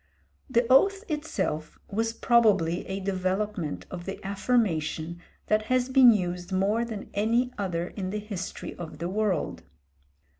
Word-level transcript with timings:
The 0.49 0.65
oath 0.67 1.03
itself 1.07 1.77
was 1.87 2.11
probably 2.11 2.87
a 2.87 2.99
development 2.99 3.85
of 3.91 4.05
the 4.05 4.19
affirmation 4.25 5.21
that 5.45 5.65
has 5.65 5.89
been 5.89 6.09
used 6.11 6.51
more 6.51 6.83
than 6.83 7.11
any 7.13 7.53
other 7.55 7.89
in 7.89 8.09
the 8.09 8.17
history 8.19 8.73
of 8.77 8.97
the 8.97 9.09
world. 9.09 9.61